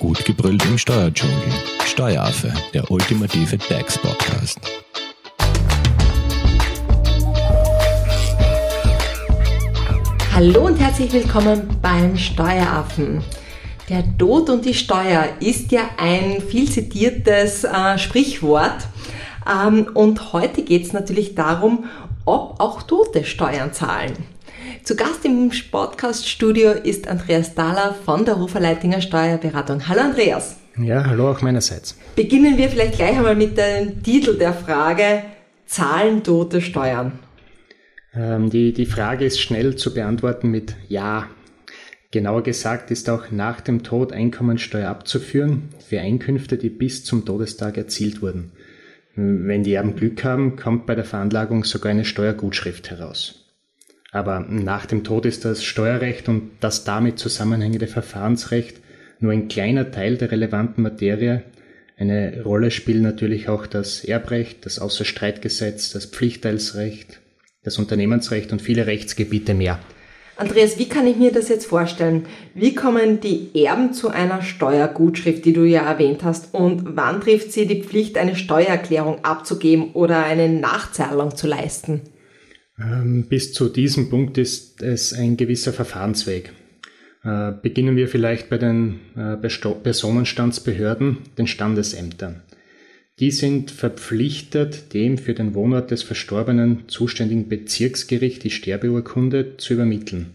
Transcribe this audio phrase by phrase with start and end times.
[0.00, 1.52] Gut gebrüllt im Steuerdschungel.
[1.84, 4.58] Steueraffe, der ultimative DAX-Podcast.
[10.34, 13.22] Hallo und herzlich willkommen beim Steueraffen.
[13.90, 18.86] Der Tod und die Steuer ist ja ein viel zitiertes äh, Sprichwort.
[19.46, 21.84] Ähm, und heute geht es natürlich darum,
[22.24, 24.16] ob auch Tote Steuern zahlen.
[24.84, 29.86] Zu Gast im Podcast-Studio ist Andreas Dahler von der Hoferleitinger Steuerberatung.
[29.86, 30.56] Hallo Andreas.
[30.78, 31.96] Ja, hallo auch meinerseits.
[32.16, 35.22] Beginnen wir vielleicht gleich einmal mit dem Titel der Frage,
[35.66, 37.18] zahlen Tote Steuern?
[38.14, 41.28] Ähm, die, die Frage ist schnell zu beantworten mit Ja.
[42.10, 47.76] Genauer gesagt ist auch nach dem Tod Einkommensteuer abzuführen für Einkünfte, die bis zum Todestag
[47.76, 48.50] erzielt wurden.
[49.14, 53.39] Wenn die Erben Glück haben, kommt bei der Veranlagung sogar eine Steuergutschrift heraus.
[54.12, 58.80] Aber nach dem Tod ist das Steuerrecht und das damit zusammenhängende Verfahrensrecht
[59.20, 61.42] nur ein kleiner Teil der relevanten Materie.
[61.96, 67.20] Eine Rolle spielen natürlich auch das Erbrecht, das Außerstreitgesetz, das Pflichtteilsrecht,
[67.62, 69.78] das Unternehmensrecht und viele Rechtsgebiete mehr.
[70.36, 72.24] Andreas, wie kann ich mir das jetzt vorstellen?
[72.54, 76.54] Wie kommen die Erben zu einer Steuergutschrift, die du ja erwähnt hast?
[76.54, 82.00] Und wann trifft sie die Pflicht, eine Steuererklärung abzugeben oder eine Nachzahlung zu leisten?
[82.80, 86.52] Ähm, bis zu diesem Punkt ist es ein gewisser Verfahrensweg.
[87.22, 92.42] Äh, beginnen wir vielleicht bei den äh, Personenstandsbehörden, den Standesämtern.
[93.18, 100.30] Die sind verpflichtet, dem für den Wohnort des Verstorbenen zuständigen Bezirksgericht die Sterbeurkunde zu übermitteln.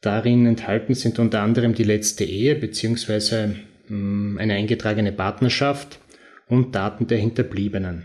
[0.00, 3.54] Darin enthalten sind unter anderem die letzte Ehe bzw.
[3.88, 5.98] Mm, eine eingetragene Partnerschaft
[6.46, 8.04] und Daten der Hinterbliebenen.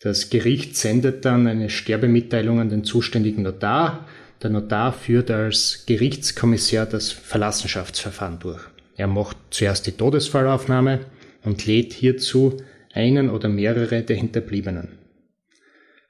[0.00, 4.06] Das Gericht sendet dann eine Sterbemitteilung an den zuständigen Notar.
[4.42, 8.62] Der Notar führt als Gerichtskommissar das Verlassenschaftsverfahren durch.
[8.96, 11.00] Er macht zuerst die Todesfallaufnahme
[11.42, 12.56] und lädt hierzu
[12.92, 14.88] einen oder mehrere der Hinterbliebenen.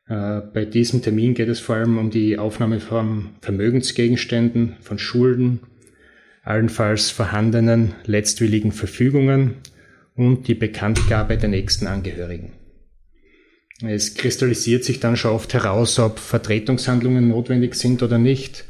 [0.06, 5.60] Äh, bei diesem Termin geht es vor allem um die Aufnahme von Vermögensgegenständen, von Schulden,
[6.42, 9.56] allenfalls vorhandenen letztwilligen Verfügungen
[10.14, 12.52] und die Bekanntgabe der nächsten Angehörigen.
[13.82, 18.64] Es kristallisiert sich dann schon oft heraus, ob Vertretungshandlungen notwendig sind oder nicht,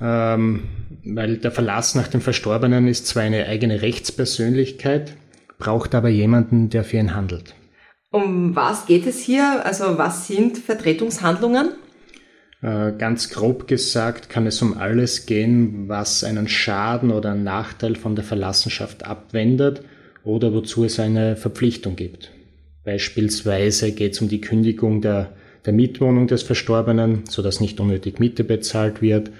[0.00, 0.64] ähm,
[1.04, 5.14] weil der Verlass nach dem Verstorbenen ist zwar eine eigene Rechtspersönlichkeit,
[5.58, 7.54] braucht aber jemanden, der für ihn handelt.
[8.10, 9.64] Um was geht es hier?
[9.64, 11.70] Also was sind Vertretungshandlungen?
[12.60, 17.94] Äh, ganz grob gesagt kann es um alles gehen, was einen Schaden oder einen Nachteil
[17.94, 19.82] von der Verlassenschaft abwendet
[20.24, 22.32] oder wozu es eine Verpflichtung gibt.
[22.88, 25.34] Beispielsweise geht es um die Kündigung der,
[25.66, 29.30] der Mietwohnung des Verstorbenen, sodass nicht unnötig Miete bezahlt wird,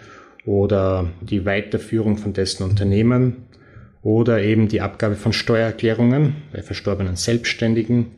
[0.45, 3.37] oder die Weiterführung von dessen Unternehmen,
[4.03, 8.09] oder eben die Abgabe von Steuererklärungen bei verstorbenen Selbstständigen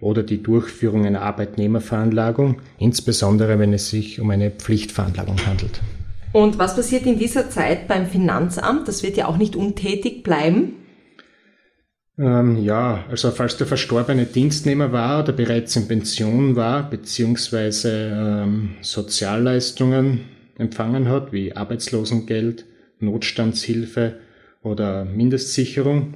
[0.00, 5.80] oder die Durchführung einer Arbeitnehmerveranlagung, insbesondere wenn es sich um eine Pflichtveranlagung handelt.
[6.32, 8.86] Und was passiert in dieser Zeit beim Finanzamt?
[8.86, 10.74] Das wird ja auch nicht untätig bleiben.
[12.18, 18.76] Ähm, ja, also falls der Verstorbene Dienstnehmer war oder bereits in Pension war, beziehungsweise ähm,
[18.80, 20.20] Sozialleistungen
[20.56, 22.64] empfangen hat, wie Arbeitslosengeld,
[23.00, 24.14] Notstandshilfe
[24.62, 26.14] oder Mindestsicherung,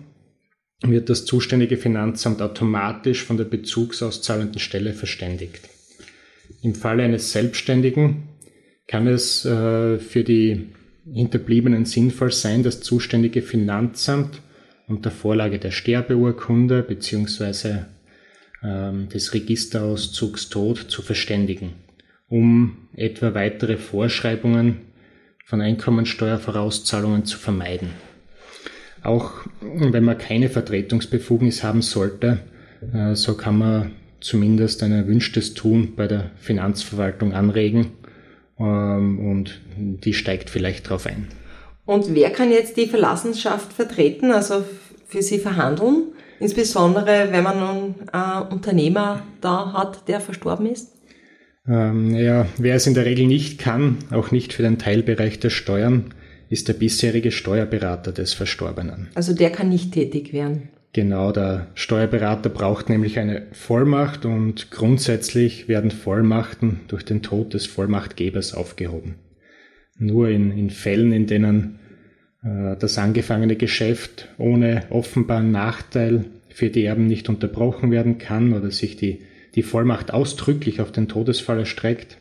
[0.83, 5.69] wird das zuständige Finanzamt automatisch von der bezugsauszahlenden Stelle verständigt.
[6.63, 8.29] Im Falle eines Selbstständigen
[8.87, 10.69] kann es äh, für die
[11.13, 14.41] Hinterbliebenen sinnvoll sein, das zuständige Finanzamt
[14.91, 17.85] unter Vorlage der Sterbeurkunde bzw.
[18.63, 21.73] Ähm, des Registerauszugs Tod zu verständigen,
[22.29, 24.81] um etwa weitere Vorschreibungen
[25.47, 27.91] von Einkommensteuervorauszahlungen zu vermeiden.
[29.03, 32.41] Auch wenn man keine Vertretungsbefugnis haben sollte,
[32.93, 37.93] äh, so kann man zumindest ein erwünschtes Tun bei der Finanzverwaltung anregen
[38.59, 41.29] ähm, und die steigt vielleicht darauf ein.
[41.91, 44.63] Und wer kann jetzt die Verlassenschaft vertreten, also
[45.09, 46.13] für sie verhandeln?
[46.39, 50.93] Insbesondere, wenn man nun einen Unternehmer da hat, der verstorben ist?
[51.67, 55.51] Ähm, ja, wer es in der Regel nicht kann, auch nicht für den Teilbereich der
[55.51, 56.15] Steuern,
[56.49, 59.09] ist der bisherige Steuerberater des Verstorbenen.
[59.17, 60.69] Also der kann nicht tätig werden.
[60.93, 67.67] Genau, der Steuerberater braucht nämlich eine Vollmacht und grundsätzlich werden Vollmachten durch den Tod des
[67.67, 69.17] Vollmachtgebers aufgehoben.
[69.99, 71.80] Nur in, in Fällen, in denen äh,
[72.43, 78.97] das angefangene Geschäft ohne offenbaren Nachteil für die Erben nicht unterbrochen werden kann oder sich
[78.97, 79.21] die,
[79.55, 82.19] die Vollmacht ausdrücklich auf den Todesfall erstreckt,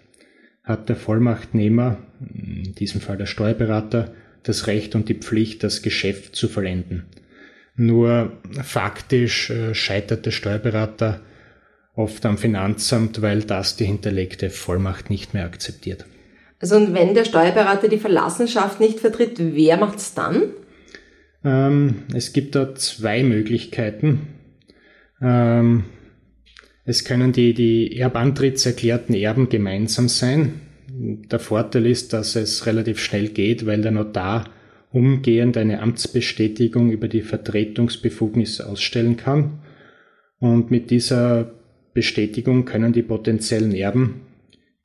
[0.63, 1.98] hat der Vollmachtnehmer,
[2.33, 4.13] in diesem Fall der Steuerberater,
[4.44, 7.06] das Recht und die Pflicht, das Geschäft zu vollenden.
[7.75, 11.22] Nur faktisch äh, scheitert der Steuerberater
[11.95, 16.06] oft am Finanzamt, weil das die hinterlegte Vollmacht nicht mehr akzeptiert.
[16.60, 20.54] Also und wenn der Steuerberater die Verlassenschaft nicht vertritt, wer macht's dann?
[21.44, 24.28] Ähm, es gibt da zwei Möglichkeiten.
[25.22, 25.86] Ähm,
[26.84, 30.62] es können die, die erbantritts Erben gemeinsam sein.
[30.90, 34.46] Der Vorteil ist, dass es relativ schnell geht, weil der Notar
[34.92, 39.60] umgehend eine Amtsbestätigung über die Vertretungsbefugnis ausstellen kann.
[40.40, 41.52] Und mit dieser
[41.94, 44.22] Bestätigung können die potenziellen Erben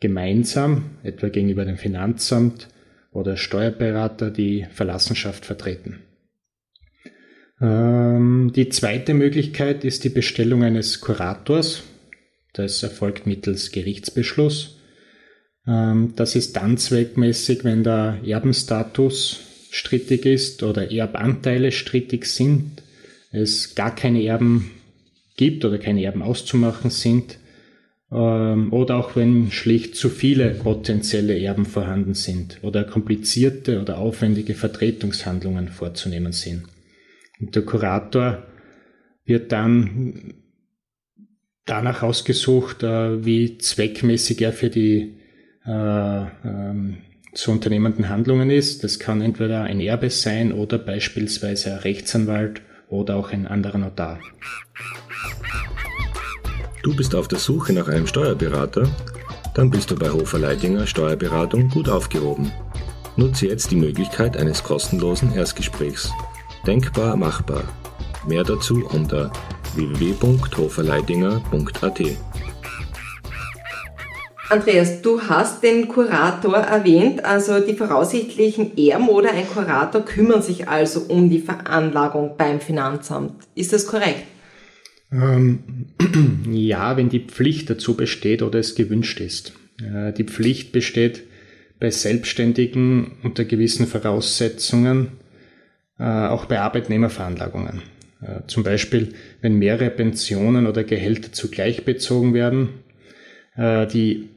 [0.04, 2.68] gemeinsam, etwa gegenüber dem Finanzamt
[3.10, 6.00] oder Steuerberater, die Verlassenschaft vertreten.
[7.58, 11.84] Ähm, die zweite Möglichkeit ist die Bestellung eines Kurators.
[12.52, 14.76] Das erfolgt mittels Gerichtsbeschluss.
[15.66, 19.40] Ähm, das ist dann zweckmäßig, wenn der Erbenstatus
[19.70, 22.82] strittig ist oder Erbanteile strittig sind,
[23.32, 24.70] es gar keine Erben
[25.38, 27.38] gibt oder keine Erben auszumachen sind
[28.10, 34.54] ähm, oder auch wenn schlicht zu viele potenzielle Erben vorhanden sind oder komplizierte oder aufwendige
[34.54, 36.64] Vertretungshandlungen vorzunehmen sind.
[37.40, 38.44] Und der Kurator
[39.24, 40.34] wird dann
[41.64, 45.16] danach ausgesucht, äh, wie zweckmäßig er für die
[45.66, 45.70] äh,
[46.44, 46.98] ähm,
[47.32, 48.84] zu unternehmenden Handlungen ist.
[48.84, 54.20] Das kann entweder ein Erbe sein oder beispielsweise ein Rechtsanwalt oder auch ein anderer Notar.
[56.84, 58.86] Du bist auf der Suche nach einem Steuerberater?
[59.54, 62.52] Dann bist du bei Hofer Leidinger Steuerberatung gut aufgehoben.
[63.16, 66.12] Nutze jetzt die Möglichkeit eines kostenlosen Erstgesprächs.
[66.66, 67.62] Denkbar machbar.
[68.28, 69.32] Mehr dazu unter
[69.74, 72.00] www.hoferleidinger.at.
[74.50, 80.68] Andreas, du hast den Kurator erwähnt, also die voraussichtlichen Erben oder ein Kurator kümmern sich
[80.68, 83.32] also um die Veranlagung beim Finanzamt.
[83.54, 84.33] Ist das korrekt?
[85.14, 85.86] Ähm,
[86.50, 89.52] ja, wenn die Pflicht dazu besteht oder es gewünscht ist.
[89.80, 91.22] Äh, die Pflicht besteht
[91.78, 95.08] bei Selbstständigen unter gewissen Voraussetzungen,
[95.98, 97.82] äh, auch bei Arbeitnehmerveranlagungen.
[98.20, 102.70] Äh, zum Beispiel, wenn mehrere Pensionen oder Gehälter zugleich bezogen werden.
[103.56, 104.28] Äh, die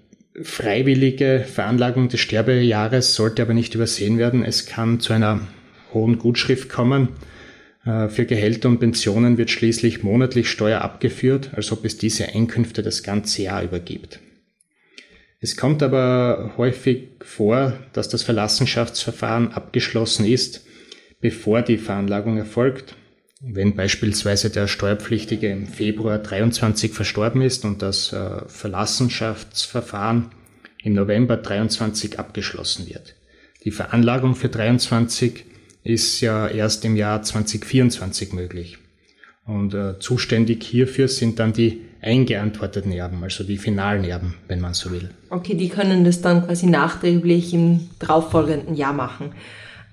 [0.41, 4.43] freiwillige Veranlagung des Sterbejahres sollte aber nicht übersehen werden.
[4.43, 5.47] Es kann zu einer
[5.93, 7.09] hohen Gutschrift kommen.
[7.87, 12.83] Äh, für Gehälter und Pensionen wird schließlich monatlich Steuer abgeführt, als ob es diese Einkünfte
[12.83, 14.19] das ganze Jahr übergibt.
[15.39, 20.65] Es kommt aber häufig vor, dass das Verlassenschaftsverfahren abgeschlossen ist,
[21.21, 22.95] bevor die Veranlagung erfolgt.
[23.39, 30.31] Wenn beispielsweise der Steuerpflichtige im Februar 23 verstorben ist und das äh, Verlassenschaftsverfahren
[30.83, 33.15] im November 23 abgeschlossen wird.
[33.63, 35.45] Die Veranlagung für 23
[35.83, 38.77] ist ja erst im Jahr 2024 möglich.
[39.45, 44.73] Und äh, zuständig hierfür sind dann die eingeantworteten Erben, also die finalen Erben, wenn man
[44.73, 45.09] so will.
[45.29, 49.31] Okay, die können das dann quasi nachträglich im darauffolgenden Jahr machen.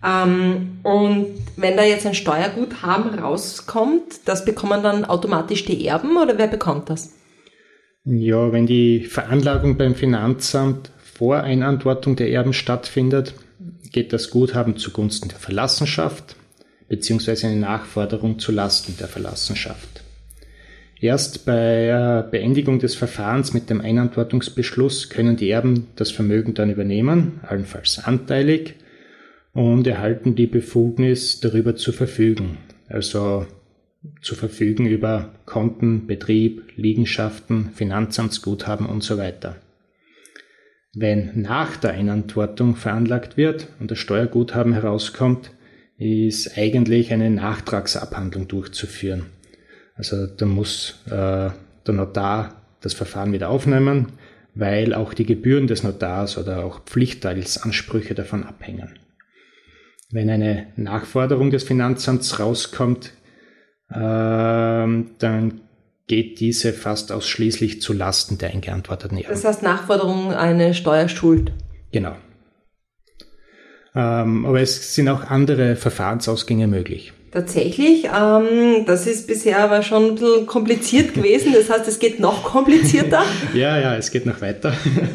[0.05, 1.27] Ähm, und
[1.57, 6.91] wenn da jetzt ein Steuerguthaben rauskommt, das bekommen dann automatisch die Erben oder wer bekommt
[6.91, 7.15] das?
[8.05, 13.35] Ja, wenn die Veranlagung beim Finanzamt vor Einantwortung der Erben stattfindet,
[13.93, 16.37] geht das Guthaben zugunsten der Verlassenschaft
[16.89, 20.03] beziehungsweise eine Nachforderung zu Lasten der Verlassenschaft.
[21.01, 27.41] Erst bei Beendigung des Verfahrens mit dem Einantwortungsbeschluss können die Erben das Vermögen dann übernehmen,
[27.43, 28.75] allenfalls anteilig,
[29.53, 32.59] und erhalten die Befugnis, darüber zu verfügen.
[32.89, 33.47] Also
[34.21, 39.57] zu verfügen über Konten, Betrieb, Liegenschaften, Finanzamtsguthaben und so weiter.
[40.97, 45.51] Wenn nach der Einantwortung veranlagt wird und das Steuerguthaben herauskommt,
[45.99, 49.27] ist eigentlich eine Nachtragsabhandlung durchzuführen.
[49.97, 51.51] Also da muss äh,
[51.87, 54.13] der Notar das Verfahren wieder aufnehmen,
[54.55, 58.99] weil auch die Gebühren des Notars oder auch Pflichtteilsansprüche davon abhängen.
[60.11, 63.13] Wenn eine Nachforderung des Finanzamts rauskommt,
[63.91, 65.61] äh, dann
[66.07, 69.31] geht diese fast ausschließlich zu Lasten der eingeantworteten Erben.
[69.31, 71.53] Das heißt Nachforderung eine Steuerschuld.
[71.93, 72.17] Genau.
[73.95, 77.13] Ähm, aber es sind auch andere Verfahrensausgänge möglich.
[77.35, 81.53] Tatsächlich, ähm, das ist bisher aber schon ein bisschen kompliziert gewesen.
[81.53, 83.25] Das heißt, es geht noch komplizierter.
[83.55, 84.73] ja, ja, es geht noch weiter.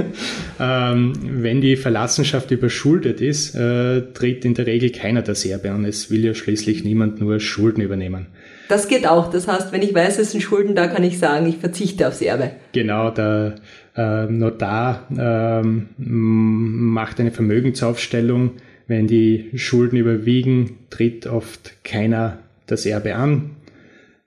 [0.60, 5.86] ähm, wenn die Verlassenschaft überschuldet ist, äh, tritt in der Regel keiner der Serbe an.
[5.86, 8.28] Es will ja schließlich niemand nur Schulden übernehmen.
[8.68, 9.32] Das geht auch.
[9.32, 12.22] Das heißt, wenn ich weiß, es sind Schulden da, kann ich sagen, ich verzichte aufs
[12.22, 12.52] Erbe.
[12.74, 13.56] Genau, der
[13.96, 18.58] äh, Notar ähm, macht eine Vermögensaufstellung
[18.90, 23.52] wenn die Schulden überwiegen, tritt oft keiner das Erbe an.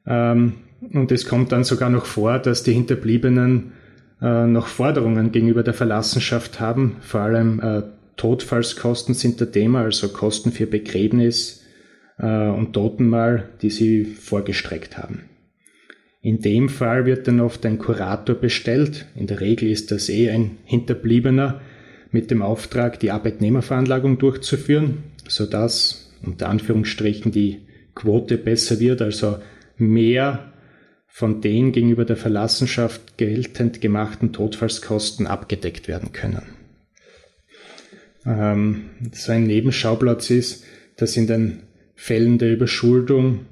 [0.06, 0.54] Ähm,
[0.92, 3.72] und es kommt dann sogar noch vor, dass die Hinterbliebenen
[4.22, 6.96] äh, noch Forderungen gegenüber der Verlassenschaft haben.
[7.00, 7.82] Vor allem äh,
[8.16, 11.64] Todfallskosten sind der Thema, also Kosten für Begräbnis
[12.18, 15.22] äh, und Totenmahl, die sie vorgestreckt haben.
[16.20, 19.06] In dem Fall wird dann oft ein Kurator bestellt.
[19.16, 21.60] In der Regel ist das eh ein Hinterbliebener
[22.12, 27.62] mit dem Auftrag, die Arbeitnehmerveranlagung durchzuführen, sodass unter Anführungsstrichen die
[27.94, 29.38] Quote besser wird, also
[29.76, 30.52] mehr
[31.08, 36.42] von den gegenüber der Verlassenschaft geltend gemachten Todfallskosten abgedeckt werden können.
[38.24, 40.64] Ähm, so ein Nebenschauplatz ist,
[40.96, 41.62] dass in den
[41.94, 43.46] Fällen der Überschuldung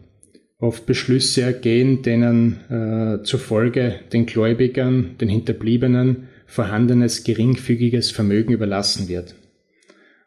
[0.59, 9.37] oft Beschlüsse ergehen, denen äh, zufolge den Gläubigern, den Hinterbliebenen vorhandenes geringfügiges Vermögen überlassen wird.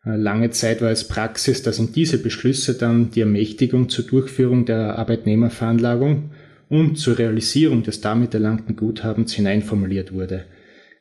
[0.05, 4.65] Äh, lange Zeit war es Praxis, dass in diese Beschlüsse dann die Ermächtigung zur Durchführung
[4.65, 6.31] der Arbeitnehmerveranlagung
[6.69, 10.45] und zur Realisierung des damit erlangten Guthabens hineinformuliert wurde.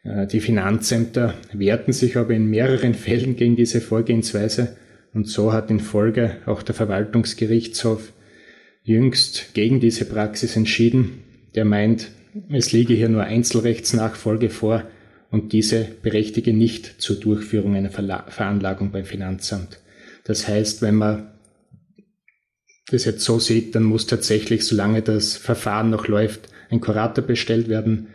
[0.02, 4.76] Äh, die Finanzämter wehrten sich aber in mehreren Fällen gegen diese Vorgehensweise
[5.14, 8.12] und so hat in Folge auch der Verwaltungsgerichtshof
[8.82, 11.22] jüngst gegen diese Praxis entschieden.
[11.54, 12.08] Der meint,
[12.50, 14.82] es liege hier nur Einzelrechtsnachfolge vor
[15.32, 19.80] und diese berechtige nicht zur Durchführung einer Veranlagung beim Finanzamt.
[20.24, 21.32] Das heißt, wenn man
[22.90, 27.68] das jetzt so sieht, dann muss tatsächlich, solange das Verfahren noch läuft, ein Kurator bestellt
[27.68, 28.08] werden,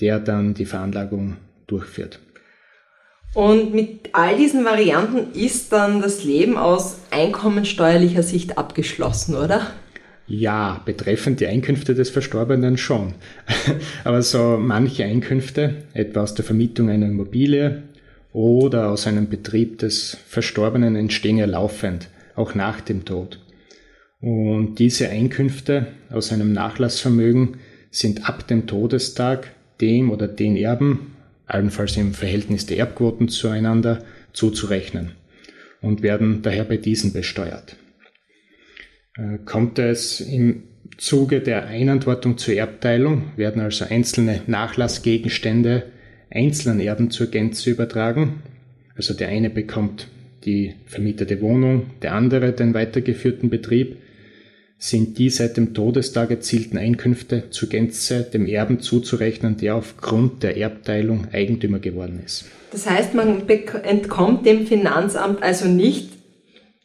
[0.00, 1.36] der dann die Veranlagung
[1.68, 2.18] durchführt.
[3.34, 9.70] Und mit all diesen Varianten ist dann das Leben aus einkommensteuerlicher Sicht abgeschlossen, oder?
[10.26, 13.14] Ja, betreffend die Einkünfte des Verstorbenen schon.
[14.04, 17.82] Aber so manche Einkünfte, etwa aus der Vermietung einer Immobilie
[18.32, 23.38] oder aus einem Betrieb des Verstorbenen, entstehen ja laufend, auch nach dem Tod.
[24.20, 27.58] Und diese Einkünfte aus einem Nachlassvermögen
[27.90, 29.52] sind ab dem Todestag
[29.82, 34.02] dem oder den Erben, allenfalls im Verhältnis der Erbquoten zueinander,
[34.32, 35.12] zuzurechnen
[35.82, 37.76] und werden daher bei diesen besteuert.
[39.16, 40.64] Äh, kommt es im
[40.96, 45.84] Zuge der Einantwortung zur Erbteilung, werden also einzelne Nachlassgegenstände
[46.30, 48.42] einzelnen Erben zur Gänze übertragen.
[48.96, 50.08] Also der eine bekommt
[50.44, 53.96] die vermietete Wohnung, der andere den weitergeführten Betrieb
[54.76, 60.58] sind die seit dem Todestag erzielten Einkünfte zur Gänze dem Erben zuzurechnen, der aufgrund der
[60.58, 62.44] Erbteilung Eigentümer geworden ist.
[62.70, 66.10] Das heißt, man entkommt dem Finanzamt also nicht,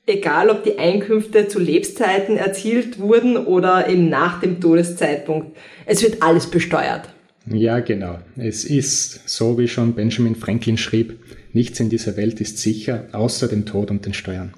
[0.10, 5.56] egal ob die Einkünfte zu Lebzeiten erzielt wurden oder eben nach dem Todeszeitpunkt.
[5.86, 7.10] Es wird alles besteuert.
[7.46, 8.20] Ja, genau.
[8.38, 11.20] Es ist so, wie schon Benjamin Franklin schrieb,
[11.54, 14.54] nichts in dieser Welt ist sicher, außer dem Tod und den Steuern.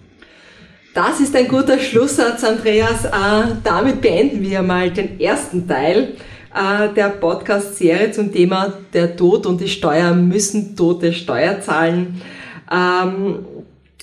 [0.94, 3.06] Das ist ein guter Schlusssatz, Andreas.
[3.06, 6.16] Äh, damit beenden wir mal den ersten Teil
[6.54, 12.22] äh, der Podcast-Serie zum Thema der Tod und die Steuer müssen Tote Steuer zahlen.
[12.70, 13.46] Ähm,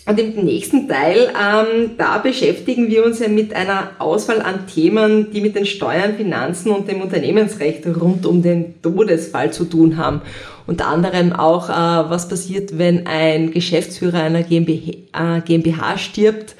[0.08, 5.30] und im nächsten Teil, ähm, da beschäftigen wir uns ja mit einer Auswahl an Themen,
[5.32, 10.22] die mit den Steuern, Finanzen und dem Unternehmensrecht rund um den Todesfall zu tun haben.
[10.66, 16.56] Unter anderem auch, äh, was passiert, wenn ein Geschäftsführer einer GmbH, äh, GmbH stirbt.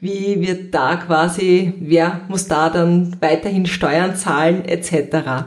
[0.00, 5.44] Wie wird da quasi, wer muss da dann weiterhin Steuern zahlen etc.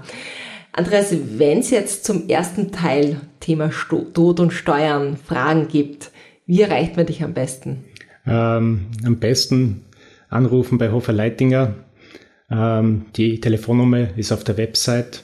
[0.72, 3.72] Andreas, wenn es jetzt zum ersten Teil Thema
[4.14, 6.12] Tod und Steuern Fragen gibt,
[6.50, 7.86] wie erreicht man dich am besten?
[8.26, 9.86] Ähm, am besten
[10.30, 11.76] anrufen bei Hofer Leitinger.
[12.50, 15.22] Ähm, die Telefonnummer ist auf der Website.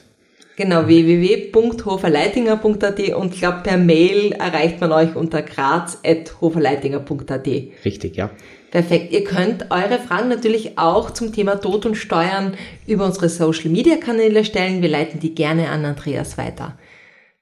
[0.54, 7.46] Genau, www.hoferleitinger.at und ich glaube, per Mail erreicht man euch unter graz.hoferleitinger.at.
[7.84, 8.30] Richtig, ja.
[8.70, 9.12] Perfekt.
[9.12, 12.54] Ihr könnt eure Fragen natürlich auch zum Thema Tod und Steuern
[12.86, 14.80] über unsere Social Media Kanäle stellen.
[14.80, 16.78] Wir leiten die gerne an Andreas weiter.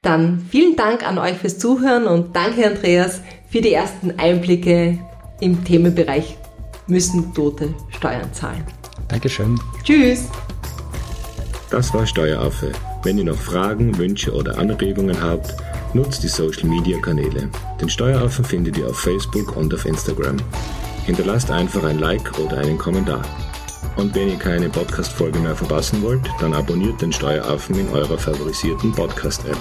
[0.04, 4.98] Dann vielen Dank an euch fürs Zuhören und danke Andreas für die ersten Einblicke
[5.40, 6.36] im Themenbereich
[6.86, 8.64] müssen Tote Steuern zahlen.
[9.08, 9.58] Dankeschön.
[9.82, 10.28] Tschüss.
[11.70, 12.72] Das war Steueraffe.
[13.02, 15.54] Wenn ihr noch Fragen, Wünsche oder Anregungen habt,
[15.94, 17.48] nutzt die Social Media Kanäle.
[17.80, 20.36] Den Steueraffen findet ihr auf Facebook und auf Instagram.
[21.06, 23.22] Hinterlasst einfach ein Like oder einen Kommentar.
[23.96, 28.92] Und wenn ihr keine Podcast-Folge mehr verpassen wollt, dann abonniert den Steueraffen in eurer favorisierten
[28.92, 29.58] Podcast-App.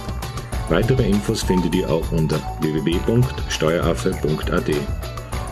[0.70, 4.72] Weitere Infos findet ihr auch unter www.steueraffe.at.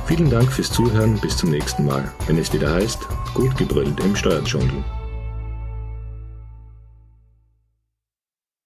[0.08, 3.00] Vielen Dank fürs Zuhören, bis zum nächsten Mal, wenn es wieder heißt,
[3.34, 4.84] gut gebrüllt im Steuerdschungel.